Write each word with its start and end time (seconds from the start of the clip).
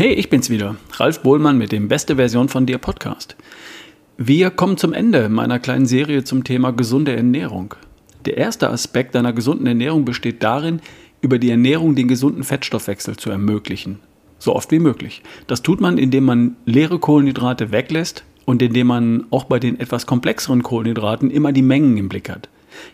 Hey, 0.00 0.14
ich 0.14 0.30
bin's 0.30 0.48
wieder, 0.48 0.76
Ralf 0.94 1.20
Bohlmann 1.20 1.58
mit 1.58 1.72
dem 1.72 1.88
Beste 1.88 2.16
Version 2.16 2.48
von 2.48 2.64
dir 2.64 2.78
Podcast. 2.78 3.36
Wir 4.16 4.48
kommen 4.48 4.78
zum 4.78 4.94
Ende 4.94 5.28
meiner 5.28 5.58
kleinen 5.58 5.84
Serie 5.84 6.24
zum 6.24 6.42
Thema 6.42 6.72
gesunde 6.72 7.14
Ernährung. 7.14 7.74
Der 8.24 8.38
erste 8.38 8.70
Aspekt 8.70 9.14
einer 9.14 9.34
gesunden 9.34 9.66
Ernährung 9.66 10.06
besteht 10.06 10.42
darin, 10.42 10.80
über 11.20 11.38
die 11.38 11.50
Ernährung 11.50 11.96
den 11.96 12.08
gesunden 12.08 12.44
Fettstoffwechsel 12.44 13.18
zu 13.18 13.28
ermöglichen. 13.28 13.98
So 14.38 14.56
oft 14.56 14.72
wie 14.72 14.78
möglich. 14.78 15.20
Das 15.48 15.60
tut 15.60 15.82
man, 15.82 15.98
indem 15.98 16.24
man 16.24 16.56
leere 16.64 16.98
Kohlenhydrate 16.98 17.70
weglässt 17.70 18.24
und 18.46 18.62
indem 18.62 18.86
man 18.86 19.26
auch 19.28 19.44
bei 19.44 19.58
den 19.58 19.78
etwas 19.78 20.06
komplexeren 20.06 20.62
Kohlenhydraten 20.62 21.30
immer 21.30 21.52
die 21.52 21.60
Mengen 21.60 21.98
im 21.98 22.08
Blick 22.08 22.30
hat. 22.30 22.48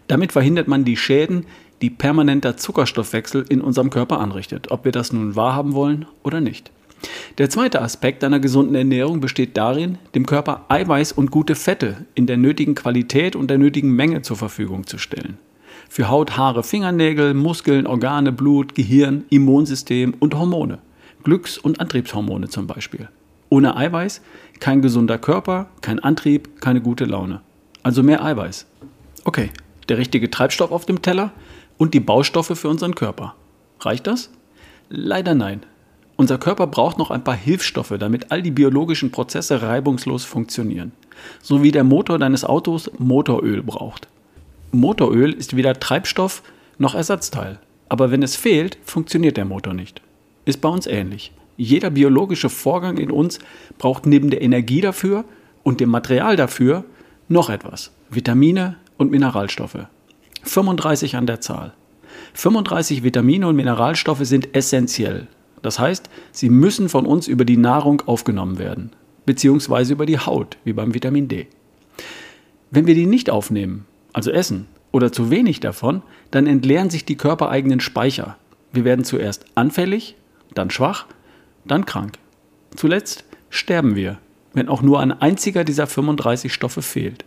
Damit 0.09 0.33
verhindert 0.33 0.67
man 0.67 0.85
die 0.85 0.97
Schäden, 0.97 1.47
die 1.83 1.91
permanenter 1.91 2.57
Zuckerstoffwechsel 2.57 3.45
in 3.49 3.61
unserem 3.61 3.91
Körper 3.91 4.19
anrichtet, 4.19 4.73
ob 4.73 4.85
wir 4.85 4.91
das 4.91 5.13
nun 5.13 5.37
wahrhaben 5.37 5.73
wollen 5.75 6.07
oder 6.25 6.41
nicht. 6.41 6.73
Der 7.39 7.51
zweite 7.51 7.83
Aspekt 7.83 8.25
einer 8.25 8.41
gesunden 8.41 8.75
Ernährung 8.75 9.21
besteht 9.21 9.57
darin, 9.57 9.99
dem 10.15 10.27
Körper 10.27 10.65
Eiweiß 10.69 11.13
und 11.13 11.31
gute 11.31 11.55
Fette 11.55 12.07
in 12.15 12.27
der 12.27 12.37
nötigen 12.37 12.75
Qualität 12.75 13.37
und 13.37 13.49
der 13.49 13.59
nötigen 13.59 13.91
Menge 13.91 14.23
zur 14.23 14.37
Verfügung 14.37 14.87
zu 14.87 14.99
stellen. 14.99 15.39
Für 15.89 16.09
Haut, 16.09 16.37
Haare, 16.37 16.63
Fingernägel, 16.63 17.35
Muskeln, 17.35 17.87
Organe, 17.87 18.33
Blut, 18.33 18.75
Gehirn, 18.75 19.25
Immunsystem 19.29 20.15
und 20.19 20.35
Hormone. 20.35 20.79
Glücks- 21.23 21.59
und 21.59 21.81
Antriebshormone 21.81 22.49
zum 22.49 22.67
Beispiel. 22.67 23.09
Ohne 23.49 23.77
Eiweiß 23.77 24.23
kein 24.61 24.83
gesunder 24.83 25.19
Körper, 25.19 25.69
kein 25.81 25.99
Antrieb, 25.99 26.61
keine 26.61 26.81
gute 26.81 27.05
Laune. 27.05 27.41
Also 27.83 28.03
mehr 28.03 28.25
Eiweiß. 28.25 28.67
Okay, 29.25 29.51
der 29.89 29.99
richtige 29.99 30.31
Treibstoff 30.31 30.73
auf 30.73 30.87
dem 30.87 31.03
Teller 31.03 31.33
und 31.79 31.95
die 31.95 32.01
Baustoffe 32.01 32.57
für 32.57 32.69
unseren 32.69 32.95
Körper. 32.95 33.35
Reicht 33.81 34.07
das? 34.07 34.31
Leider 34.89 35.35
nein. 35.35 35.63
Unser 36.17 36.39
Körper 36.39 36.67
braucht 36.67 36.99
noch 36.99 37.11
ein 37.11 37.25
paar 37.25 37.37
Hilfsstoffe, 37.37 37.95
damit 37.99 38.33
all 38.33 38.41
die 38.43 38.51
biologischen 38.51 39.11
Prozesse 39.11 39.61
reibungslos 39.61 40.25
funktionieren. 40.25 40.93
So 41.43 41.63
wie 41.63 41.73
der 41.73 41.85
Motor 41.85 42.19
deines 42.19 42.45
Autos 42.45 42.91
Motoröl 42.99 43.63
braucht. 43.63 44.09
Motoröl 44.73 45.33
ist 45.33 45.57
weder 45.57 45.79
Treibstoff 45.79 46.43
noch 46.79 46.95
Ersatzteil. 46.95 47.59
Aber 47.89 48.11
wenn 48.11 48.23
es 48.23 48.35
fehlt, 48.35 48.79
funktioniert 48.85 49.37
der 49.37 49.45
Motor 49.45 49.75
nicht. 49.75 50.01
Ist 50.45 50.61
bei 50.61 50.69
uns 50.69 50.87
ähnlich. 50.87 51.33
Jeder 51.57 51.91
biologische 51.91 52.49
Vorgang 52.49 52.99
in 52.99 53.11
uns 53.11 53.39
braucht 53.79 54.07
neben 54.07 54.31
der 54.31 54.43
Energie 54.43 54.81
dafür 54.81 55.25
und 55.63 55.81
dem 55.81 55.91
Material 55.91 56.37
dafür 56.37 56.85
noch 57.29 57.51
etwas. 57.51 57.93
Vitamine 58.11 58.77
und 58.97 59.11
Mineralstoffe. 59.11 59.87
35 60.43 61.17
an 61.17 61.27
der 61.27 61.41
Zahl. 61.41 61.75
35 62.35 63.03
Vitamine 63.03 63.49
und 63.49 63.57
Mineralstoffe 63.57 64.25
sind 64.25 64.55
essentiell. 64.55 65.29
Das 65.67 65.81
heißt, 65.81 66.09
sie 66.31 66.49
müssen 66.49 66.89
von 66.89 67.07
uns 67.07 67.27
über 67.27 67.45
die 67.45 67.57
Nahrung 67.57 68.01
aufgenommen 68.07 68.57
werden, 68.57 68.93
beziehungsweise 69.25 69.95
über 69.95 70.07
die 70.07 70.21
Haut, 70.21 70.59
wie 70.63 70.73
beim 70.73 70.95
Vitamin 70.95 71.27
D. 71.27 71.49
Wenn 72.71 72.87
wir 72.87 72.95
die 72.95 73.07
nicht 73.07 73.31
aufnehmen, 73.31 73.85
also 74.13 74.31
essen, 74.31 74.69
oder 74.93 75.11
zu 75.11 75.29
wenig 75.29 75.59
davon, 75.59 76.03
dann 76.31 76.47
entleeren 76.47 76.89
sich 76.89 77.05
die 77.05 77.17
körpereigenen 77.17 77.81
Speicher. 77.81 78.37
Wir 78.73 78.85
werden 78.85 79.05
zuerst 79.05 79.45
anfällig, 79.57 80.15
dann 80.55 80.71
schwach, 80.71 81.07
dann 81.65 81.85
krank. 81.85 82.13
Zuletzt 82.77 83.25
sterben 83.51 83.97
wir, 83.97 84.19
wenn 84.53 84.69
auch 84.69 84.83
nur 84.83 85.01
ein 85.01 85.21
einziger 85.21 85.65
dieser 85.65 85.89
35 85.89 86.55
Stoffe 86.55 86.81
fehlt. 86.81 87.25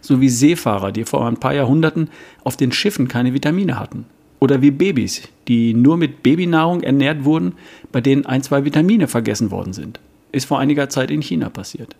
So 0.00 0.22
wie 0.22 0.30
Seefahrer, 0.30 0.92
die 0.92 1.04
vor 1.04 1.26
ein 1.26 1.36
paar 1.36 1.52
Jahrhunderten 1.52 2.08
auf 2.42 2.56
den 2.56 2.72
Schiffen 2.72 3.06
keine 3.06 3.34
Vitamine 3.34 3.78
hatten. 3.78 4.06
Oder 4.42 4.60
wie 4.60 4.72
Babys, 4.72 5.22
die 5.46 5.72
nur 5.72 5.96
mit 5.96 6.24
Babynahrung 6.24 6.82
ernährt 6.82 7.24
wurden, 7.24 7.52
bei 7.92 8.00
denen 8.00 8.26
ein, 8.26 8.42
zwei 8.42 8.64
Vitamine 8.64 9.06
vergessen 9.06 9.52
worden 9.52 9.72
sind. 9.72 10.00
Ist 10.32 10.46
vor 10.46 10.58
einiger 10.58 10.88
Zeit 10.88 11.12
in 11.12 11.22
China 11.22 11.48
passiert. 11.48 11.94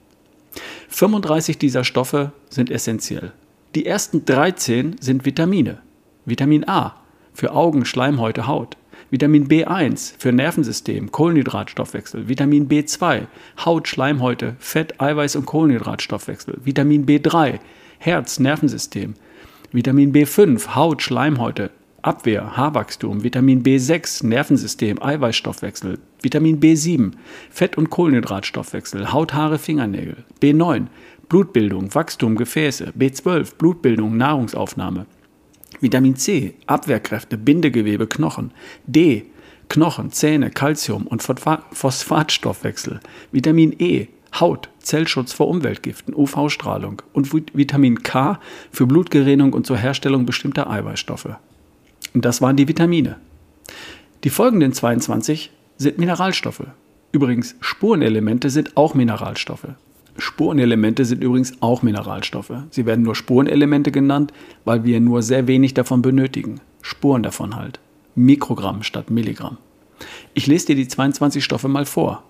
35 0.88 1.56
dieser 1.56 1.84
Stoffe 1.84 2.32
sind 2.50 2.68
essentiell. 2.68 3.30
Die 3.76 3.86
ersten 3.86 4.24
13 4.24 4.96
sind 4.98 5.24
Vitamine. 5.24 5.78
Vitamin 6.24 6.66
A 6.66 6.96
für 7.32 7.52
Augen, 7.52 7.84
Schleimhäute, 7.84 8.48
Haut. 8.48 8.76
Vitamin 9.08 9.46
B1 9.46 10.14
für 10.18 10.32
Nervensystem, 10.32 11.12
Kohlenhydratstoffwechsel, 11.12 12.26
Vitamin 12.26 12.68
B2, 12.68 13.26
Haut, 13.64 13.86
Schleimhäute, 13.86 14.56
Fett, 14.58 15.00
Eiweiß 15.00 15.36
und 15.36 15.46
Kohlenhydratstoffwechsel, 15.46 16.58
Vitamin 16.64 17.06
B3, 17.06 17.60
Herz, 17.98 18.40
Nervensystem, 18.40 19.14
Vitamin 19.70 20.12
B5, 20.12 20.74
Haut, 20.74 21.02
Schleimhäute, 21.02 21.70
Abwehr, 22.02 22.56
Haarwachstum, 22.56 23.22
Vitamin 23.22 23.62
B6, 23.62 24.26
Nervensystem, 24.26 25.00
Eiweißstoffwechsel, 25.00 26.00
Vitamin 26.20 26.58
B7, 26.58 27.12
Fett- 27.48 27.78
und 27.78 27.90
Kohlenhydratstoffwechsel, 27.90 29.12
Haut, 29.12 29.34
Haare, 29.34 29.58
Fingernägel, 29.58 30.24
B9, 30.40 30.86
Blutbildung, 31.28 31.94
Wachstum, 31.94 32.34
Gefäße, 32.34 32.92
B12, 32.98 33.54
Blutbildung, 33.56 34.16
Nahrungsaufnahme, 34.16 35.06
Vitamin 35.80 36.16
C, 36.16 36.54
Abwehrkräfte, 36.66 37.36
Bindegewebe, 37.38 38.06
Knochen. 38.06 38.52
D, 38.86 39.26
Knochen, 39.68 40.12
Zähne, 40.12 40.50
Calcium 40.50 41.06
und 41.06 41.22
Phosphatstoffwechsel. 41.22 43.00
Vitamin 43.32 43.74
E, 43.78 44.08
Haut, 44.38 44.68
Zellschutz 44.80 45.32
vor 45.32 45.48
Umweltgiften, 45.48 46.14
UV-Strahlung 46.14 47.02
und 47.12 47.32
Vitamin 47.32 48.02
K 48.02 48.38
für 48.70 48.86
Blutgerinnung 48.86 49.52
und 49.52 49.66
zur 49.66 49.76
Herstellung 49.76 50.26
bestimmter 50.26 50.70
Eiweißstoffe. 50.70 51.36
Und 52.14 52.24
das 52.24 52.40
waren 52.42 52.56
die 52.56 52.68
Vitamine. 52.68 53.16
Die 54.24 54.30
folgenden 54.30 54.72
22 54.72 55.50
sind 55.78 55.98
Mineralstoffe. 55.98 56.66
Übrigens, 57.12 57.56
Spurenelemente 57.60 58.50
sind 58.50 58.76
auch 58.76 58.94
Mineralstoffe. 58.94 59.68
Spurenelemente 60.16 61.04
sind 61.04 61.24
übrigens 61.24 61.54
auch 61.60 61.82
Mineralstoffe. 61.82 62.52
Sie 62.70 62.86
werden 62.86 63.02
nur 63.02 63.14
Spurenelemente 63.14 63.90
genannt, 63.90 64.32
weil 64.64 64.84
wir 64.84 65.00
nur 65.00 65.22
sehr 65.22 65.46
wenig 65.46 65.74
davon 65.74 66.02
benötigen. 66.02 66.60
Spuren 66.82 67.22
davon 67.22 67.56
halt. 67.56 67.80
Mikrogramm 68.14 68.82
statt 68.82 69.10
Milligramm. 69.10 69.56
Ich 70.34 70.46
lese 70.46 70.66
dir 70.66 70.76
die 70.76 70.88
22 70.88 71.42
Stoffe 71.42 71.68
mal 71.68 71.86
vor. 71.86 72.22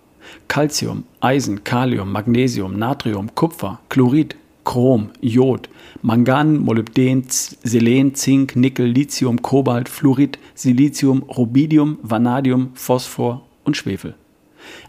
Calcium, 0.49 1.04
Eisen, 1.20 1.64
Kalium, 1.64 2.12
Magnesium, 2.12 2.78
Natrium, 2.78 3.34
Kupfer, 3.34 3.81
Chlorid, 3.88 4.37
Chrom, 4.65 5.11
Jod, 5.21 5.69
Mangan, 6.03 6.59
Molybden, 6.59 7.25
Selen, 7.28 8.15
Zink, 8.15 8.56
Nickel, 8.56 8.87
Lithium, 8.87 9.43
Kobalt, 9.43 9.89
Fluorid, 9.89 10.39
Silizium, 10.55 11.23
Rubidium, 11.25 11.99
Vanadium, 12.03 12.71
Phosphor 12.75 13.43
und 13.65 13.77
Schwefel. 13.77 14.15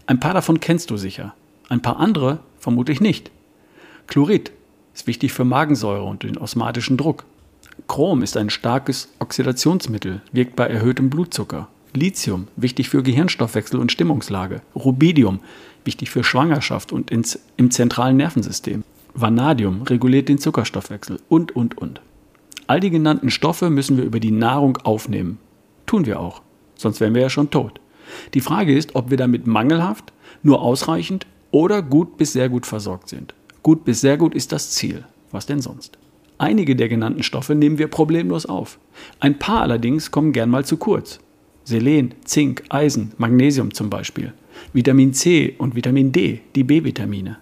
Ein 0.06 0.20
paar 0.20 0.34
davon 0.34 0.60
kennst 0.60 0.90
du 0.90 0.96
sicher. 0.96 1.34
Ein 1.68 1.82
paar 1.82 1.98
andere 1.98 2.38
vermutlich 2.58 3.00
nicht. 3.00 3.30
Chlorid 4.06 4.52
ist 4.94 5.06
wichtig 5.06 5.32
für 5.32 5.44
Magensäure 5.44 6.04
und 6.04 6.22
den 6.22 6.38
osmatischen 6.38 6.96
Druck. 6.96 7.24
Chrom 7.88 8.22
ist 8.22 8.36
ein 8.36 8.50
starkes 8.50 9.12
Oxidationsmittel, 9.18 10.22
wirkt 10.32 10.54
bei 10.56 10.66
erhöhtem 10.66 11.10
Blutzucker. 11.10 11.68
Lithium, 11.92 12.48
wichtig 12.56 12.88
für 12.88 13.02
Gehirnstoffwechsel 13.02 13.78
und 13.78 13.92
Stimmungslage. 13.92 14.62
Rubidium, 14.74 15.40
wichtig 15.84 16.10
für 16.10 16.24
Schwangerschaft 16.24 16.92
und 16.92 17.10
ins, 17.10 17.38
im 17.56 17.70
zentralen 17.70 18.16
Nervensystem. 18.16 18.83
Vanadium 19.14 19.82
reguliert 19.82 20.28
den 20.28 20.38
Zuckerstoffwechsel 20.38 21.20
und, 21.28 21.54
und, 21.54 21.78
und. 21.78 22.00
All 22.66 22.80
die 22.80 22.90
genannten 22.90 23.30
Stoffe 23.30 23.70
müssen 23.70 23.96
wir 23.96 24.04
über 24.04 24.18
die 24.18 24.32
Nahrung 24.32 24.76
aufnehmen. 24.78 25.38
Tun 25.86 26.04
wir 26.06 26.18
auch, 26.18 26.42
sonst 26.74 27.00
wären 27.00 27.14
wir 27.14 27.22
ja 27.22 27.30
schon 27.30 27.50
tot. 27.50 27.80
Die 28.34 28.40
Frage 28.40 28.76
ist, 28.76 28.94
ob 28.96 29.10
wir 29.10 29.16
damit 29.16 29.46
mangelhaft, 29.46 30.12
nur 30.42 30.62
ausreichend 30.62 31.26
oder 31.52 31.80
gut 31.80 32.16
bis 32.16 32.32
sehr 32.32 32.48
gut 32.48 32.66
versorgt 32.66 33.08
sind. 33.08 33.34
Gut 33.62 33.84
bis 33.84 34.00
sehr 34.00 34.16
gut 34.16 34.34
ist 34.34 34.50
das 34.50 34.72
Ziel. 34.72 35.04
Was 35.30 35.46
denn 35.46 35.60
sonst? 35.60 35.96
Einige 36.38 36.74
der 36.74 36.88
genannten 36.88 37.22
Stoffe 37.22 37.54
nehmen 37.54 37.78
wir 37.78 37.86
problemlos 37.86 38.46
auf. 38.46 38.78
Ein 39.20 39.38
paar 39.38 39.62
allerdings 39.62 40.10
kommen 40.10 40.32
gern 40.32 40.50
mal 40.50 40.64
zu 40.64 40.76
kurz. 40.76 41.20
Selen, 41.62 42.14
Zink, 42.24 42.64
Eisen, 42.68 43.12
Magnesium 43.16 43.72
zum 43.72 43.88
Beispiel. 43.88 44.32
Vitamin 44.72 45.14
C 45.14 45.54
und 45.58 45.74
Vitamin 45.74 46.12
D, 46.12 46.40
die 46.54 46.64
B-Vitamine. 46.64 47.38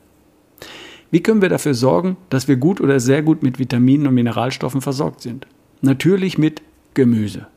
Wie 1.12 1.22
können 1.22 1.42
wir 1.42 1.50
dafür 1.50 1.74
sorgen, 1.74 2.16
dass 2.30 2.48
wir 2.48 2.56
gut 2.56 2.80
oder 2.80 2.98
sehr 2.98 3.20
gut 3.20 3.42
mit 3.42 3.58
Vitaminen 3.58 4.06
und 4.06 4.14
Mineralstoffen 4.14 4.80
versorgt 4.80 5.20
sind? 5.20 5.46
Natürlich 5.82 6.38
mit 6.38 6.62
Gemüse. 6.94 7.48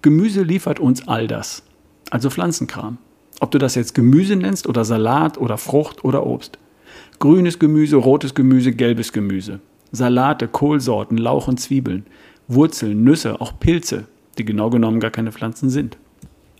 Gemüse 0.00 0.42
liefert 0.42 0.80
uns 0.80 1.06
all 1.06 1.26
das, 1.26 1.62
also 2.08 2.30
Pflanzenkram. 2.30 2.96
Ob 3.40 3.50
du 3.50 3.58
das 3.58 3.74
jetzt 3.74 3.94
Gemüse 3.94 4.36
nennst 4.36 4.66
oder 4.66 4.86
Salat 4.86 5.36
oder 5.36 5.58
Frucht 5.58 6.02
oder 6.02 6.26
Obst. 6.26 6.58
Grünes 7.18 7.58
Gemüse, 7.58 7.96
rotes 7.96 8.34
Gemüse, 8.34 8.72
gelbes 8.72 9.12
Gemüse. 9.12 9.60
Salate, 9.92 10.48
Kohlsorten, 10.48 11.18
Lauch 11.18 11.46
und 11.46 11.60
Zwiebeln. 11.60 12.06
Wurzeln, 12.46 13.04
Nüsse, 13.04 13.38
auch 13.42 13.60
Pilze, 13.60 14.06
die 14.38 14.46
genau 14.46 14.70
genommen 14.70 14.98
gar 14.98 15.10
keine 15.10 15.32
Pflanzen 15.32 15.68
sind. 15.68 15.98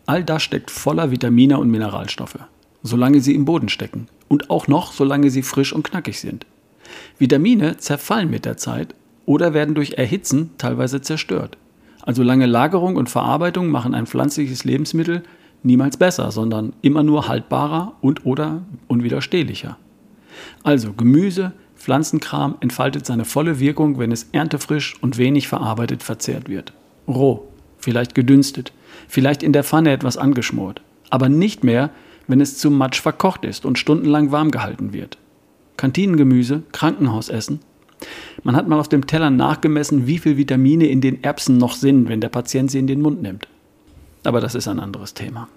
All 0.05 0.23
das 0.25 0.43
steckt 0.43 0.71
voller 0.71 1.11
Vitamine 1.11 1.59
und 1.59 1.71
Mineralstoffe, 1.71 2.39
solange 2.83 3.21
sie 3.21 3.35
im 3.35 3.45
Boden 3.45 3.69
stecken 3.69 4.09
und 4.29 4.51
auch 4.51 4.69
noch, 4.69 4.93
solange 4.93 5.31
sie 5.31 5.43
frisch 5.43 5.73
und 5.73 5.85
knackig 5.85 6.21
sind. 6.21 6.47
Vitamine 7.19 7.77
zerfallen 7.77 8.31
mit 8.31 8.45
der 8.45 8.57
Zeit 8.57 8.95
oder 9.27 9.55
werden 9.55 9.75
durch 9.75 9.95
Erhitzen 9.95 10.51
teilweise 10.59 11.01
zerstört. 11.01 11.59
Also 12.03 12.23
lange 12.23 12.47
Lagerung 12.47 12.97
und 12.97 13.11
Verarbeitung 13.11 13.69
machen 13.69 13.95
ein 13.95 14.07
pflanzliches 14.07 14.65
Lebensmittel 14.65 15.23
niemals 15.63 15.97
besser, 15.97 16.31
sondern 16.31 16.73
immer 16.83 17.03
nur 17.03 17.29
haltbarer 17.29 17.95
und 18.01 18.25
oder 18.25 18.63
unwiderstehlicher. 18.87 19.77
Also 20.63 20.93
Gemüse, 20.93 21.53
Pflanzenkram 21.77 22.57
entfaltet 22.61 23.07
seine 23.07 23.25
volle 23.25 23.61
Wirkung, 23.61 23.99
wenn 23.99 24.13
es 24.13 24.29
erntefrisch 24.33 24.95
und 25.01 25.19
wenig 25.19 25.49
verarbeitet 25.49 26.03
verzehrt 26.03 26.49
wird. 26.49 26.73
Roh, 27.07 27.49
vielleicht 27.79 28.15
gedünstet, 28.15 28.73
vielleicht 29.09 29.43
in 29.43 29.53
der 29.53 29.65
Pfanne 29.65 29.93
etwas 29.93 30.17
angeschmort, 30.17 30.81
aber 31.11 31.29
nicht 31.29 31.65
mehr, 31.65 31.91
wenn 32.29 32.41
es 32.41 32.59
zu 32.59 32.71
Matsch 32.71 33.01
verkocht 33.01 33.45
ist 33.45 33.65
und 33.65 33.79
stundenlang 33.79 34.31
warm 34.31 34.51
gehalten 34.51 34.93
wird. 34.93 35.19
Kantinengemüse, 35.77 36.63
Krankenhausessen. 36.73 37.61
Man 38.45 38.55
hat 38.55 38.69
mal 38.69 38.79
auf 38.79 38.89
dem 38.89 39.07
Teller 39.07 39.31
nachgemessen, 39.31 40.07
wie 40.07 40.19
viel 40.19 40.37
Vitamine 40.37 40.87
in 40.87 41.01
den 41.01 41.25
Erbsen 41.25 41.59
noch 41.59 41.73
sind, 41.73 42.09
wenn 42.09 42.21
der 42.21 42.29
Patient 42.29 42.71
sie 42.71 42.79
in 42.79 42.87
den 42.87 43.01
Mund 43.01 43.23
nimmt. 43.23 43.49
Aber 44.25 44.41
das 44.41 44.55
ist 44.55 44.69
ein 44.69 44.79
anderes 44.79 45.15
Thema. 45.15 45.49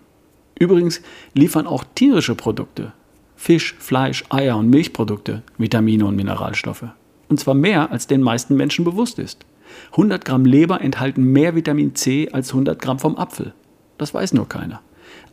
Übrigens 0.58 1.02
liefern 1.34 1.68
auch 1.68 1.84
tierische 1.96 2.36
Produkte, 2.36 2.94
Fisch, 3.36 3.76
Fleisch, 3.80 4.24
Eier 4.30 4.58
und 4.58 4.70
Milchprodukte, 4.70 5.42
Vitamine 5.58 6.06
und 6.06 6.16
Mineralstoffe. 6.16 6.86
Und 7.28 7.40
zwar 7.40 7.56
mehr, 7.56 7.92
als 7.92 8.08
den 8.08 8.22
meisten 8.22 8.56
Menschen 8.56 8.86
bewusst 8.86 9.18
ist. 9.18 9.46
100 9.92 10.24
Gramm 10.24 10.46
Leber 10.46 10.82
enthalten 10.82 11.24
mehr 11.24 11.56
Vitamin 11.56 11.96
C 11.96 12.30
als 12.32 12.50
100 12.50 12.80
Gramm 12.80 13.00
vom 13.00 13.18
Apfel. 13.18 13.54
Das 13.98 14.14
weiß 14.14 14.34
nur 14.34 14.48
keiner. 14.48 14.82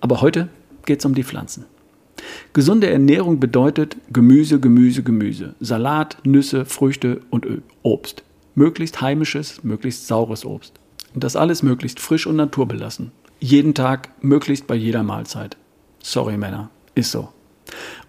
Aber 0.00 0.20
heute 0.20 0.48
es 0.90 1.04
um 1.04 1.14
die 1.14 1.24
Pflanzen. 1.24 1.64
Gesunde 2.52 2.88
Ernährung 2.90 3.38
bedeutet 3.40 3.96
Gemüse, 4.12 4.58
Gemüse, 4.60 5.02
Gemüse, 5.02 5.54
Salat, 5.60 6.18
Nüsse, 6.24 6.64
Früchte 6.64 7.20
und 7.30 7.46
Obst. 7.82 8.24
Möglichst 8.54 9.00
heimisches, 9.00 9.62
möglichst 9.62 10.06
saures 10.06 10.44
Obst. 10.44 10.74
Und 11.14 11.24
das 11.24 11.36
alles 11.36 11.62
möglichst 11.62 12.00
frisch 12.00 12.26
und 12.26 12.36
naturbelassen. 12.36 13.12
Jeden 13.40 13.74
Tag, 13.74 14.10
möglichst 14.20 14.66
bei 14.66 14.74
jeder 14.74 15.02
Mahlzeit. 15.02 15.56
Sorry 16.02 16.36
Männer, 16.36 16.70
ist 16.94 17.12
so. 17.12 17.28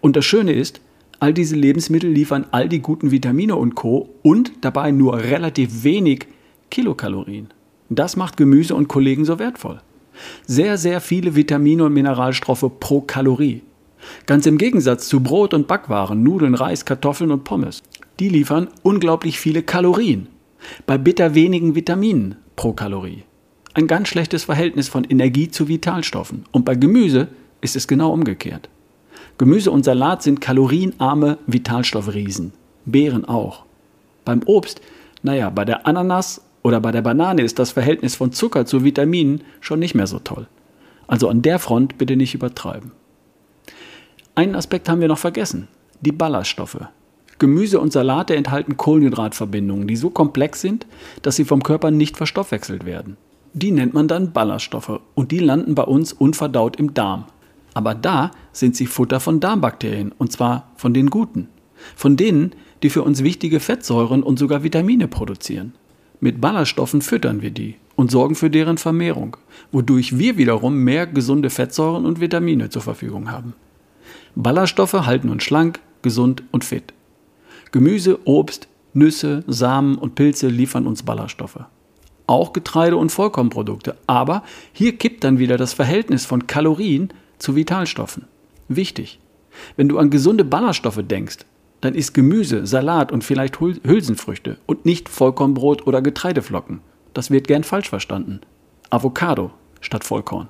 Und 0.01 0.15
das 0.15 0.25
Schöne 0.25 0.53
ist, 0.53 0.81
all 1.19 1.33
diese 1.33 1.55
Lebensmittel 1.55 2.09
liefern 2.09 2.47
all 2.51 2.67
die 2.69 2.81
guten 2.81 3.11
Vitamine 3.11 3.55
und 3.55 3.75
Co. 3.75 4.09
und 4.23 4.51
dabei 4.61 4.91
nur 4.91 5.19
relativ 5.19 5.83
wenig 5.83 6.27
Kilokalorien. 6.71 7.49
Das 7.89 8.15
macht 8.15 8.37
Gemüse 8.37 8.75
und 8.75 8.87
Kollegen 8.87 9.25
so 9.25 9.39
wertvoll. 9.39 9.81
Sehr, 10.45 10.77
sehr 10.77 11.01
viele 11.01 11.35
Vitamine 11.35 11.85
und 11.85 11.93
Mineralstoffe 11.93 12.69
pro 12.79 13.01
Kalorie. 13.01 13.61
Ganz 14.25 14.45
im 14.45 14.57
Gegensatz 14.57 15.07
zu 15.07 15.21
Brot 15.21 15.53
und 15.53 15.67
Backwaren, 15.67 16.23
Nudeln, 16.23 16.55
Reis, 16.55 16.85
Kartoffeln 16.85 17.31
und 17.31 17.43
Pommes. 17.43 17.83
Die 18.19 18.29
liefern 18.29 18.69
unglaublich 18.83 19.39
viele 19.39 19.63
Kalorien. 19.63 20.27
Bei 20.85 20.97
bitter 20.97 21.35
wenigen 21.35 21.75
Vitaminen 21.75 22.35
pro 22.55 22.73
Kalorie. 22.73 23.23
Ein 23.73 23.87
ganz 23.87 24.09
schlechtes 24.09 24.45
Verhältnis 24.45 24.89
von 24.89 25.03
Energie 25.03 25.49
zu 25.49 25.67
Vitalstoffen. 25.67 26.45
Und 26.51 26.65
bei 26.65 26.75
Gemüse 26.75 27.27
ist 27.61 27.75
es 27.75 27.87
genau 27.87 28.11
umgekehrt. 28.11 28.69
Gemüse 29.37 29.71
und 29.71 29.85
Salat 29.85 30.23
sind 30.23 30.41
kalorienarme 30.41 31.37
Vitalstoffriesen. 31.47 32.51
Beeren 32.85 33.25
auch. 33.25 33.63
Beim 34.25 34.41
Obst, 34.45 34.81
naja, 35.23 35.49
bei 35.49 35.65
der 35.65 35.87
Ananas 35.87 36.41
oder 36.63 36.81
bei 36.81 36.91
der 36.91 37.01
Banane 37.01 37.41
ist 37.41 37.59
das 37.59 37.71
Verhältnis 37.71 38.15
von 38.15 38.31
Zucker 38.31 38.65
zu 38.65 38.83
Vitaminen 38.83 39.41
schon 39.61 39.79
nicht 39.79 39.95
mehr 39.95 40.07
so 40.07 40.19
toll. 40.19 40.47
Also 41.07 41.29
an 41.29 41.41
der 41.41 41.59
Front 41.59 41.97
bitte 41.97 42.15
nicht 42.15 42.35
übertreiben. 42.35 42.91
Einen 44.35 44.55
Aspekt 44.55 44.87
haben 44.89 45.01
wir 45.01 45.07
noch 45.07 45.17
vergessen, 45.17 45.67
die 46.01 46.11
Ballaststoffe. 46.11 46.79
Gemüse 47.39 47.79
und 47.79 47.93
Salate 47.93 48.35
enthalten 48.35 48.77
Kohlenhydratverbindungen, 48.77 49.87
die 49.87 49.95
so 49.95 50.09
komplex 50.09 50.61
sind, 50.61 50.85
dass 51.21 51.37
sie 51.37 51.45
vom 51.45 51.63
Körper 51.63 51.89
nicht 51.89 52.17
verstoffwechselt 52.17 52.85
werden. 52.85 53.17
Die 53.53 53.71
nennt 53.71 53.93
man 53.93 54.07
dann 54.07 54.33
Ballaststoffe 54.33 54.99
und 55.15 55.31
die 55.31 55.39
landen 55.39 55.73
bei 55.73 55.83
uns 55.83 56.13
unverdaut 56.13 56.75
im 56.75 56.93
Darm. 56.93 57.25
Aber 57.73 57.95
da 57.95 58.31
sind 58.51 58.75
sie 58.75 58.85
Futter 58.85 59.19
von 59.19 59.39
Darmbakterien 59.39 60.11
und 60.17 60.31
zwar 60.31 60.71
von 60.75 60.93
den 60.93 61.09
guten. 61.09 61.47
Von 61.95 62.17
denen, 62.17 62.51
die 62.83 62.89
für 62.89 63.03
uns 63.03 63.23
wichtige 63.23 63.59
Fettsäuren 63.59 64.21
und 64.21 64.37
sogar 64.37 64.63
Vitamine 64.63 65.07
produzieren. 65.07 65.73
Mit 66.19 66.41
Ballaststoffen 66.41 67.01
füttern 67.01 67.41
wir 67.41 67.51
die 67.51 67.75
und 67.95 68.11
sorgen 68.11 68.35
für 68.35 68.49
deren 68.49 68.77
Vermehrung, 68.77 69.37
wodurch 69.71 70.17
wir 70.17 70.37
wiederum 70.37 70.77
mehr 70.77 71.07
gesunde 71.07 71.49
Fettsäuren 71.49 72.05
und 72.05 72.19
Vitamine 72.19 72.69
zur 72.69 72.81
Verfügung 72.81 73.31
haben. 73.31 73.53
Ballaststoffe 74.35 74.93
halten 74.93 75.29
uns 75.29 75.43
schlank, 75.43 75.79
gesund 76.01 76.43
und 76.51 76.63
fit. 76.63 76.93
Gemüse, 77.71 78.19
Obst, 78.25 78.67
Nüsse, 78.93 79.43
Samen 79.47 79.97
und 79.97 80.15
Pilze 80.15 80.47
liefern 80.47 80.87
uns 80.87 81.03
Ballaststoffe. 81.03 81.59
Auch 82.27 82.53
Getreide 82.53 82.97
und 82.97 83.11
Vollkornprodukte. 83.11 83.95
Aber 84.07 84.43
hier 84.73 84.97
kippt 84.97 85.23
dann 85.23 85.39
wieder 85.39 85.57
das 85.57 85.73
Verhältnis 85.73 86.25
von 86.25 86.47
Kalorien 86.47 87.09
zu 87.37 87.55
Vitalstoffen. 87.55 88.25
Wichtig. 88.67 89.19
Wenn 89.75 89.89
du 89.89 89.97
an 89.97 90.09
gesunde 90.09 90.43
Ballaststoffe 90.43 91.01
denkst, 91.01 91.39
dann 91.81 91.95
isst 91.95 92.13
Gemüse, 92.13 92.65
Salat 92.65 93.11
und 93.11 93.23
vielleicht 93.23 93.59
Hülsenfrüchte 93.59 94.57
und 94.65 94.85
nicht 94.85 95.09
Vollkornbrot 95.09 95.87
oder 95.87 96.01
Getreideflocken. 96.01 96.81
Das 97.13 97.31
wird 97.31 97.47
gern 97.47 97.63
falsch 97.63 97.89
verstanden. 97.89 98.41
Avocado 98.89 99.51
statt 99.81 100.03
Vollkorn. 100.03 100.47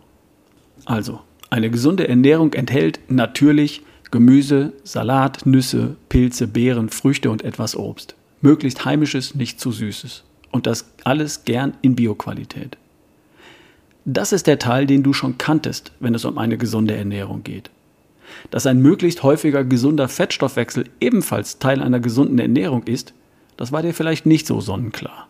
Also, 0.85 1.19
eine 1.49 1.69
gesunde 1.69 2.07
Ernährung 2.07 2.53
enthält 2.53 2.99
natürlich 3.09 3.83
Gemüse, 4.11 4.73
Salat, 4.83 5.45
Nüsse, 5.45 5.95
Pilze, 6.09 6.47
Beeren, 6.47 6.89
Früchte 6.89 7.29
und 7.29 7.43
etwas 7.43 7.75
Obst. 7.75 8.15
Möglichst 8.41 8.85
heimisches, 8.85 9.35
nicht 9.35 9.59
zu 9.59 9.71
süßes. 9.71 10.23
Und 10.51 10.65
das 10.65 10.91
alles 11.03 11.43
gern 11.43 11.73
in 11.81 11.95
Bioqualität. 11.95 12.77
Das 14.05 14.31
ist 14.31 14.47
der 14.47 14.57
Teil, 14.57 14.87
den 14.87 15.03
du 15.03 15.13
schon 15.13 15.37
kanntest, 15.37 15.91
wenn 15.99 16.15
es 16.15 16.25
um 16.25 16.37
eine 16.39 16.57
gesunde 16.57 16.95
Ernährung 16.95 17.43
geht. 17.43 17.69
Dass 18.51 18.65
ein 18.65 18.81
möglichst 18.81 19.23
häufiger 19.23 19.63
gesunder 19.63 20.07
Fettstoffwechsel 20.07 20.85
ebenfalls 20.99 21.59
Teil 21.59 21.81
einer 21.81 21.99
gesunden 21.99 22.39
Ernährung 22.39 22.83
ist, 22.83 23.13
das 23.57 23.71
war 23.71 23.81
dir 23.81 23.93
vielleicht 23.93 24.25
nicht 24.25 24.47
so 24.47 24.61
sonnenklar. 24.61 25.27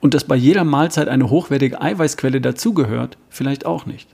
Und 0.00 0.14
dass 0.14 0.24
bei 0.24 0.36
jeder 0.36 0.64
Mahlzeit 0.64 1.08
eine 1.08 1.30
hochwertige 1.30 1.80
Eiweißquelle 1.80 2.40
dazugehört, 2.40 3.18
vielleicht 3.28 3.66
auch 3.66 3.86
nicht. 3.86 4.08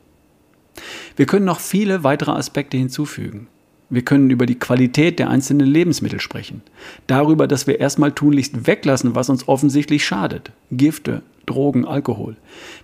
Wir 1.16 1.26
können 1.26 1.44
noch 1.44 1.60
viele 1.60 2.04
weitere 2.04 2.32
Aspekte 2.32 2.76
hinzufügen. 2.76 3.48
Wir 3.90 4.02
können 4.02 4.30
über 4.30 4.46
die 4.46 4.58
Qualität 4.58 5.18
der 5.18 5.28
einzelnen 5.28 5.66
Lebensmittel 5.66 6.20
sprechen. 6.20 6.62
Darüber, 7.08 7.48
dass 7.48 7.66
wir 7.66 7.80
erstmal 7.80 8.12
tunlichst 8.12 8.66
weglassen, 8.68 9.16
was 9.16 9.28
uns 9.28 9.48
offensichtlich 9.48 10.04
schadet. 10.04 10.52
Gifte, 10.70 11.22
Drogen, 11.44 11.84
Alkohol. 11.84 12.36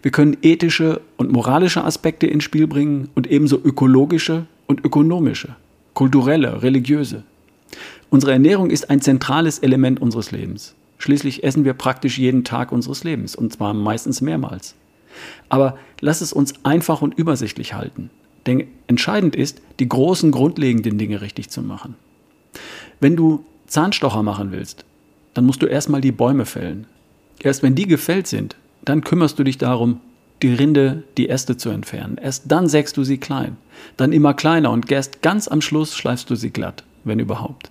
Wir 0.02 0.10
können 0.10 0.36
ethische 0.42 1.00
und 1.16 1.30
moralische 1.30 1.84
Aspekte 1.84 2.26
ins 2.26 2.42
Spiel 2.42 2.66
bringen 2.66 3.08
und 3.14 3.28
ebenso 3.28 3.56
ökologische 3.56 4.46
und 4.66 4.84
ökonomische, 4.84 5.56
kulturelle, 5.94 6.62
religiöse. 6.62 7.24
Unsere 8.10 8.32
Ernährung 8.32 8.70
ist 8.70 8.90
ein 8.90 9.00
zentrales 9.00 9.58
Element 9.58 10.00
unseres 10.00 10.30
Lebens. 10.30 10.74
Schließlich 10.98 11.44
essen 11.44 11.64
wir 11.64 11.74
praktisch 11.74 12.18
jeden 12.18 12.44
Tag 12.44 12.72
unseres 12.72 13.04
Lebens 13.04 13.36
und 13.36 13.52
zwar 13.52 13.74
meistens 13.74 14.20
mehrmals. 14.20 14.74
Aber 15.48 15.78
lass 16.00 16.20
es 16.20 16.32
uns 16.32 16.54
einfach 16.64 17.02
und 17.02 17.14
übersichtlich 17.18 17.74
halten. 17.74 18.10
Denn 18.46 18.68
entscheidend 18.86 19.34
ist, 19.34 19.60
die 19.80 19.88
großen 19.88 20.30
grundlegenden 20.30 20.98
Dinge 20.98 21.20
richtig 21.20 21.50
zu 21.50 21.62
machen. 21.62 21.96
Wenn 23.00 23.16
du 23.16 23.44
Zahnstocher 23.66 24.22
machen 24.22 24.52
willst, 24.52 24.84
dann 25.34 25.44
musst 25.44 25.62
du 25.62 25.66
erstmal 25.66 26.00
die 26.00 26.12
Bäume 26.12 26.46
fällen. 26.46 26.86
Erst 27.40 27.62
wenn 27.62 27.74
die 27.74 27.86
gefällt 27.86 28.26
sind, 28.26 28.56
dann 28.84 29.02
kümmerst 29.02 29.38
du 29.38 29.44
dich 29.44 29.58
darum, 29.58 30.00
die 30.42 30.52
Rinde, 30.52 31.02
die 31.16 31.28
Äste 31.28 31.56
zu 31.56 31.70
entfernen. 31.70 32.18
Erst 32.20 32.44
dann 32.46 32.68
sägst 32.68 32.96
du 32.96 33.04
sie 33.04 33.18
klein, 33.18 33.56
dann 33.96 34.12
immer 34.12 34.34
kleiner 34.34 34.70
und 34.70 34.90
erst 34.90 35.22
ganz 35.22 35.48
am 35.48 35.60
Schluss 35.60 35.96
schleifst 35.96 36.30
du 36.30 36.34
sie 36.34 36.50
glatt, 36.50 36.84
wenn 37.04 37.18
überhaupt. 37.18 37.70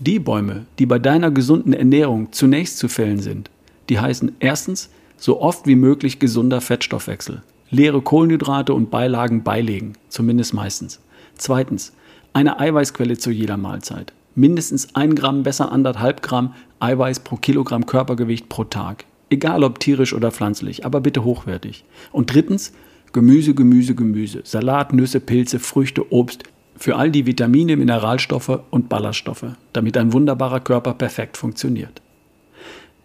Die 0.00 0.18
Bäume, 0.18 0.66
die 0.78 0.86
bei 0.86 0.98
deiner 0.98 1.30
gesunden 1.30 1.72
Ernährung 1.72 2.32
zunächst 2.32 2.78
zu 2.78 2.88
fällen 2.88 3.20
sind, 3.20 3.50
die 3.88 4.00
heißen 4.00 4.36
erstens 4.40 4.90
so 5.16 5.40
oft 5.40 5.66
wie 5.66 5.76
möglich 5.76 6.18
gesunder 6.18 6.60
Fettstoffwechsel, 6.60 7.42
leere 7.70 8.02
Kohlenhydrate 8.02 8.74
und 8.74 8.90
Beilagen 8.90 9.42
beilegen, 9.42 9.94
zumindest 10.08 10.52
meistens. 10.52 11.00
Zweitens, 11.36 11.92
eine 12.32 12.58
Eiweißquelle 12.58 13.16
zu 13.16 13.30
jeder 13.30 13.56
Mahlzeit. 13.56 14.12
Mindestens 14.34 14.94
ein 14.94 15.14
Gramm, 15.14 15.44
besser 15.44 15.70
anderthalb 15.70 16.20
Gramm 16.20 16.54
Eiweiß 16.80 17.20
pro 17.20 17.36
Kilogramm 17.36 17.86
Körpergewicht 17.86 18.48
pro 18.48 18.64
Tag. 18.64 19.04
Egal 19.34 19.64
ob 19.64 19.80
tierisch 19.80 20.14
oder 20.14 20.30
pflanzlich, 20.30 20.86
aber 20.86 21.00
bitte 21.00 21.24
hochwertig. 21.24 21.84
Und 22.12 22.32
drittens, 22.32 22.72
Gemüse, 23.12 23.52
Gemüse, 23.52 23.96
Gemüse. 23.96 24.42
Salat, 24.44 24.92
Nüsse, 24.92 25.18
Pilze, 25.18 25.58
Früchte, 25.58 26.12
Obst. 26.12 26.44
Für 26.76 26.94
all 26.94 27.10
die 27.10 27.26
Vitamine, 27.26 27.76
Mineralstoffe 27.76 28.60
und 28.70 28.88
Ballaststoffe, 28.88 29.46
damit 29.72 29.96
ein 29.96 30.12
wunderbarer 30.12 30.60
Körper 30.60 30.94
perfekt 30.94 31.36
funktioniert. 31.36 32.00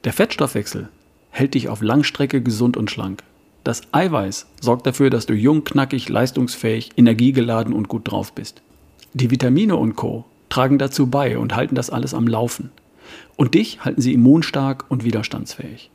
Der 0.03 0.13
Fettstoffwechsel 0.13 0.89
hält 1.31 1.55
dich 1.55 1.67
auf 1.67 1.81
Langstrecke 1.81 2.43
gesund 2.43 2.77
und 2.77 2.91
schlank. 2.91 3.23
Das 3.63 3.81
Eiweiß 3.91 4.45
sorgt 4.61 4.85
dafür, 4.85 5.09
dass 5.09 5.25
du 5.25 5.33
jung, 5.33 5.63
knackig, 5.63 6.09
leistungsfähig, 6.09 6.91
energiegeladen 6.95 7.73
und 7.73 7.87
gut 7.87 8.11
drauf 8.11 8.33
bist. 8.33 8.61
Die 9.13 9.31
Vitamine 9.31 9.77
und 9.77 9.95
Co. 9.95 10.25
tragen 10.49 10.77
dazu 10.77 11.07
bei 11.07 11.39
und 11.39 11.55
halten 11.55 11.73
das 11.73 11.89
alles 11.89 12.13
am 12.13 12.27
Laufen. 12.27 12.69
Und 13.35 13.55
dich 13.55 13.83
halten 13.83 14.01
sie 14.01 14.13
immunstark 14.13 14.85
und 14.89 15.03
widerstandsfähig. 15.03 15.89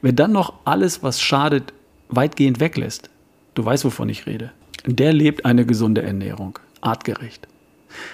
Wer 0.00 0.12
dann 0.12 0.32
noch 0.32 0.54
alles, 0.64 1.02
was 1.02 1.20
schadet, 1.20 1.72
weitgehend 2.08 2.60
weglässt, 2.60 3.10
du 3.54 3.64
weißt, 3.64 3.84
wovon 3.84 4.08
ich 4.08 4.26
rede. 4.26 4.52
der 4.84 5.12
lebt 5.12 5.44
eine 5.44 5.64
gesunde 5.64 6.02
Ernährung, 6.02 6.58
artgerecht. 6.80 7.46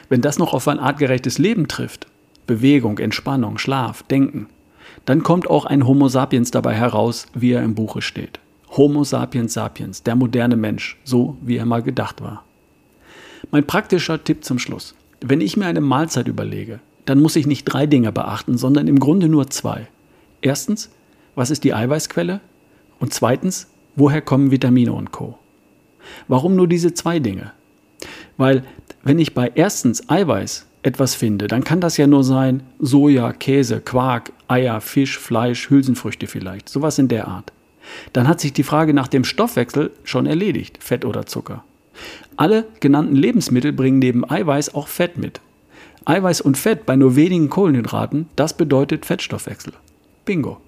Wenn 0.08 0.20
das 0.20 0.38
noch 0.38 0.52
auf 0.52 0.68
ein 0.68 0.78
artgerechtes 0.78 1.38
Leben 1.38 1.68
trifft, 1.68 2.06
Bewegung, 2.46 2.98
Entspannung, 2.98 3.58
Schlaf, 3.58 4.02
Denken, 4.02 4.48
dann 5.04 5.22
kommt 5.22 5.48
auch 5.48 5.64
ein 5.64 5.86
Homo 5.86 6.08
sapiens 6.08 6.50
dabei 6.50 6.74
heraus, 6.74 7.26
wie 7.34 7.52
er 7.52 7.62
im 7.62 7.74
Buche 7.74 8.02
steht. 8.02 8.40
Homo 8.70 9.04
sapiens 9.04 9.54
sapiens, 9.54 10.02
der 10.02 10.16
moderne 10.16 10.56
Mensch, 10.56 10.98
so 11.04 11.36
wie 11.40 11.56
er 11.56 11.64
mal 11.64 11.82
gedacht 11.82 12.20
war. 12.20 12.44
Mein 13.50 13.66
praktischer 13.66 14.22
Tipp 14.22 14.44
zum 14.44 14.58
Schluss. 14.58 14.94
Wenn 15.20 15.40
ich 15.40 15.56
mir 15.56 15.66
eine 15.66 15.80
Mahlzeit 15.80 16.28
überlege, 16.28 16.80
dann 17.06 17.20
muss 17.20 17.36
ich 17.36 17.46
nicht 17.46 17.64
drei 17.64 17.86
Dinge 17.86 18.12
beachten, 18.12 18.58
sondern 18.58 18.86
im 18.86 18.98
Grunde 18.98 19.28
nur 19.28 19.48
zwei. 19.48 19.88
Erstens, 20.42 20.90
was 21.38 21.50
ist 21.50 21.64
die 21.64 21.72
Eiweißquelle? 21.72 22.40
Und 22.98 23.14
zweitens, 23.14 23.68
woher 23.96 24.20
kommen 24.20 24.50
Vitamine 24.50 24.92
und 24.92 25.12
Co. 25.12 25.38
Warum 26.26 26.56
nur 26.56 26.66
diese 26.66 26.94
zwei 26.94 27.20
Dinge? 27.20 27.52
Weil 28.36 28.64
wenn 29.02 29.18
ich 29.18 29.34
bei 29.34 29.52
erstens 29.54 30.08
Eiweiß 30.10 30.66
etwas 30.82 31.14
finde, 31.14 31.46
dann 31.46 31.64
kann 31.64 31.80
das 31.80 31.96
ja 31.96 32.06
nur 32.06 32.24
sein 32.24 32.62
Soja, 32.78 33.32
Käse, 33.32 33.80
Quark, 33.80 34.32
Eier, 34.48 34.80
Fisch, 34.80 35.18
Fleisch, 35.18 35.70
Hülsenfrüchte 35.70 36.26
vielleicht, 36.26 36.68
sowas 36.68 36.98
in 36.98 37.08
der 37.08 37.28
Art. 37.28 37.52
Dann 38.12 38.28
hat 38.28 38.40
sich 38.40 38.52
die 38.52 38.62
Frage 38.62 38.92
nach 38.92 39.08
dem 39.08 39.24
Stoffwechsel 39.24 39.92
schon 40.04 40.26
erledigt, 40.26 40.82
Fett 40.82 41.04
oder 41.04 41.26
Zucker. 41.26 41.64
Alle 42.36 42.64
genannten 42.80 43.16
Lebensmittel 43.16 43.72
bringen 43.72 43.98
neben 43.98 44.28
Eiweiß 44.28 44.74
auch 44.74 44.88
Fett 44.88 45.16
mit. 45.18 45.40
Eiweiß 46.04 46.40
und 46.40 46.56
Fett 46.56 46.86
bei 46.86 46.96
nur 46.96 47.16
wenigen 47.16 47.48
Kohlenhydraten, 47.48 48.26
das 48.36 48.56
bedeutet 48.56 49.06
Fettstoffwechsel. 49.06 49.72
Bingo. 50.24 50.60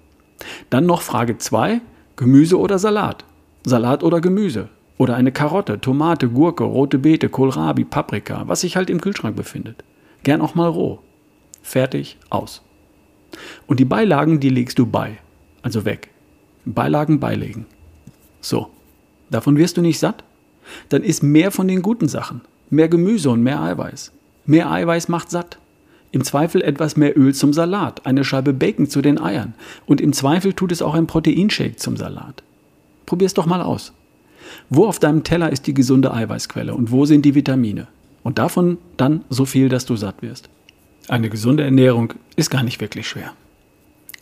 Dann 0.69 0.85
noch 0.85 1.01
Frage 1.01 1.37
2, 1.37 1.81
Gemüse 2.15 2.59
oder 2.59 2.79
Salat? 2.79 3.25
Salat 3.65 4.03
oder 4.03 4.21
Gemüse? 4.21 4.69
Oder 4.97 5.15
eine 5.15 5.31
Karotte, 5.31 5.81
Tomate, 5.81 6.29
Gurke, 6.29 6.63
rote 6.63 6.99
Beete, 6.99 7.29
Kohlrabi, 7.29 7.85
Paprika, 7.85 8.43
was 8.47 8.61
sich 8.61 8.75
halt 8.75 8.89
im 8.89 9.01
Kühlschrank 9.01 9.35
befindet. 9.35 9.83
Gern 10.23 10.41
auch 10.41 10.53
mal 10.53 10.69
roh. 10.69 10.99
Fertig, 11.63 12.17
aus. 12.29 12.61
Und 13.67 13.79
die 13.79 13.85
Beilagen, 13.85 14.39
die 14.39 14.49
legst 14.49 14.77
du 14.77 14.85
bei. 14.85 15.17
Also 15.61 15.85
weg. 15.85 16.09
Beilagen 16.65 17.19
beilegen. 17.19 17.65
So. 18.41 18.69
Davon 19.29 19.57
wirst 19.57 19.77
du 19.77 19.81
nicht 19.81 19.99
satt? 19.99 20.23
Dann 20.89 21.03
isst 21.03 21.23
mehr 21.23 21.51
von 21.51 21.67
den 21.67 21.81
guten 21.81 22.07
Sachen. 22.07 22.41
Mehr 22.69 22.89
Gemüse 22.89 23.29
und 23.29 23.41
mehr 23.41 23.61
Eiweiß. 23.61 24.11
Mehr 24.45 24.69
Eiweiß 24.69 25.07
macht 25.07 25.29
satt. 25.29 25.57
Im 26.11 26.23
Zweifel 26.23 26.61
etwas 26.61 26.97
mehr 26.97 27.17
Öl 27.17 27.33
zum 27.33 27.53
Salat, 27.53 28.05
eine 28.05 28.23
Scheibe 28.23 28.53
Bacon 28.53 28.87
zu 28.87 29.01
den 29.01 29.19
Eiern. 29.19 29.53
Und 29.85 30.01
im 30.01 30.11
Zweifel 30.11 30.53
tut 30.53 30.71
es 30.71 30.81
auch 30.81 30.93
ein 30.93 31.07
Proteinshake 31.07 31.77
zum 31.77 31.95
Salat. 31.95 32.43
Probier's 33.05 33.33
doch 33.33 33.45
mal 33.45 33.61
aus. 33.61 33.93
Wo 34.69 34.85
auf 34.85 34.99
deinem 34.99 35.23
Teller 35.23 35.51
ist 35.51 35.67
die 35.67 35.73
gesunde 35.73 36.13
Eiweißquelle 36.13 36.75
und 36.75 36.91
wo 36.91 37.05
sind 37.05 37.23
die 37.23 37.35
Vitamine? 37.35 37.87
Und 38.23 38.37
davon 38.37 38.77
dann 38.97 39.23
so 39.29 39.45
viel, 39.45 39.69
dass 39.69 39.85
du 39.85 39.95
satt 39.95 40.21
wirst. 40.21 40.49
Eine 41.07 41.29
gesunde 41.29 41.63
Ernährung 41.63 42.13
ist 42.35 42.49
gar 42.49 42.63
nicht 42.63 42.81
wirklich 42.81 43.07
schwer. 43.07 43.33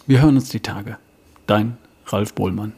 Wir 0.08 0.22
hören 0.22 0.36
uns 0.36 0.50
die 0.50 0.62
Tage. 0.62 0.98
Dein 1.48 1.78
Ralf 2.06 2.34
Bohlmann. 2.34 2.74